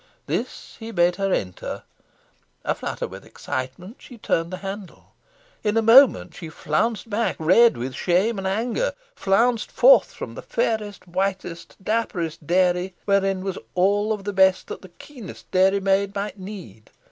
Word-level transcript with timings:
This 0.25 0.77
he 0.79 0.89
bade 0.89 1.17
her 1.17 1.31
enter. 1.31 1.83
A 2.65 2.73
flutter 2.73 3.07
with 3.07 3.23
excitement, 3.23 3.97
she 3.99 4.17
turned 4.17 4.49
the 4.51 4.57
handle. 4.65 5.13
In 5.63 5.77
a 5.77 5.83
moment 5.83 6.33
she 6.33 6.49
flounced 6.49 7.07
back, 7.07 7.35
red 7.37 7.77
with 7.77 7.93
shame 7.93 8.39
and 8.39 8.47
anger 8.47 8.93
flounced 9.15 9.71
forth 9.71 10.11
from 10.11 10.33
the 10.33 10.41
fairest, 10.41 11.07
whitest, 11.07 11.75
dapperest 11.83 12.47
dairy, 12.47 12.95
wherein 13.05 13.43
was 13.43 13.59
all 13.75 14.11
of 14.11 14.23
the 14.23 14.33
best 14.33 14.65
that 14.69 14.81
the 14.81 14.89
keenest 14.89 15.51
dairy 15.51 15.79
maid 15.79 16.15
might 16.15 16.39
need. 16.39 16.89